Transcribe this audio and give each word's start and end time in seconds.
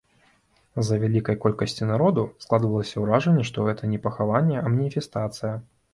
З-за 0.81 0.95
вялікай 1.03 1.35
колькасці 1.43 1.89
народу 1.91 2.23
складвалася 2.45 2.95
ўражанне, 3.03 3.45
што 3.51 3.67
гэта 3.69 3.93
не 3.93 4.03
пахаванне, 4.07 4.57
а 4.65 4.77
маніфестацыя. 4.77 5.53